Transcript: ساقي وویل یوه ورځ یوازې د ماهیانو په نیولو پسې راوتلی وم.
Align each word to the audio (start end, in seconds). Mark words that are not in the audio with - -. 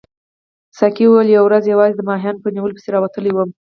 ساقي 0.77 1.05
وویل 1.07 1.29
یوه 1.31 1.45
ورځ 1.47 1.63
یوازې 1.73 1.95
د 1.97 2.01
ماهیانو 2.09 2.41
په 2.43 2.49
نیولو 2.55 2.75
پسې 2.77 2.87
راوتلی 2.91 3.31
وم. 3.33 3.49